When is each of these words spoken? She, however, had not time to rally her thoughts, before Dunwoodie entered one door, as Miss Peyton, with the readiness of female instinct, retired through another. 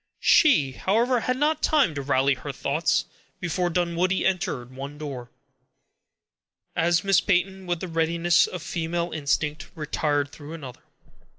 She, 0.23 0.71
however, 0.71 1.19
had 1.19 1.37
not 1.37 1.61
time 1.61 1.93
to 1.93 2.01
rally 2.01 2.33
her 2.33 2.51
thoughts, 2.51 3.05
before 3.39 3.69
Dunwoodie 3.69 4.25
entered 4.25 4.73
one 4.75 4.97
door, 4.97 5.29
as 6.75 7.03
Miss 7.03 7.21
Peyton, 7.21 7.67
with 7.67 7.81
the 7.81 7.87
readiness 7.87 8.47
of 8.47 8.63
female 8.63 9.11
instinct, 9.11 9.69
retired 9.75 10.31
through 10.31 10.53
another. 10.53 10.81